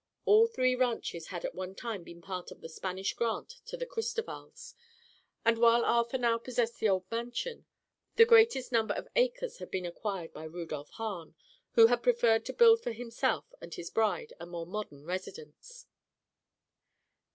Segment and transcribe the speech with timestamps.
[0.25, 3.85] All three ranches had at one time been part of the Spanish grant to the
[3.85, 4.73] Cristovals,
[5.45, 7.67] and while Arthur now possessed the old mansion,
[8.15, 11.35] the greatest number of acres had been acquired by Rudolph Hahn,
[11.73, 15.85] who had preferred to build for himself and his bride a more modern residence.